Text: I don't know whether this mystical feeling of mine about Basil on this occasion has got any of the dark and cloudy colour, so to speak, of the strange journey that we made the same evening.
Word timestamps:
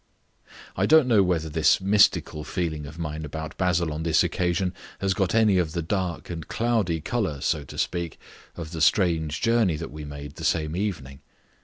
I 0.75 0.87
don't 0.87 1.07
know 1.07 1.21
whether 1.21 1.47
this 1.47 1.79
mystical 1.79 2.43
feeling 2.43 2.87
of 2.87 2.97
mine 2.97 3.23
about 3.23 3.55
Basil 3.59 3.93
on 3.93 4.01
this 4.01 4.23
occasion 4.23 4.73
has 4.97 5.13
got 5.13 5.35
any 5.35 5.59
of 5.59 5.73
the 5.73 5.83
dark 5.83 6.31
and 6.31 6.47
cloudy 6.47 6.99
colour, 6.99 7.39
so 7.41 7.63
to 7.65 7.77
speak, 7.77 8.17
of 8.55 8.71
the 8.71 8.81
strange 8.81 9.41
journey 9.41 9.75
that 9.75 9.91
we 9.91 10.03
made 10.03 10.37
the 10.37 10.43
same 10.43 10.75
evening. 10.75 11.19